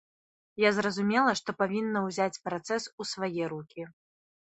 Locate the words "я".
0.67-0.71